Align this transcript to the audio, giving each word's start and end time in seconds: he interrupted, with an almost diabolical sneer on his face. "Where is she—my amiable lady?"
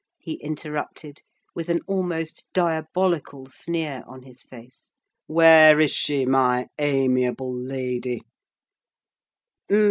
he 0.17 0.33
interrupted, 0.41 1.21
with 1.53 1.69
an 1.69 1.79
almost 1.85 2.47
diabolical 2.53 3.45
sneer 3.45 4.01
on 4.07 4.23
his 4.23 4.41
face. 4.41 4.89
"Where 5.27 5.79
is 5.79 5.91
she—my 5.91 6.69
amiable 6.79 7.55
lady?" 7.55 8.23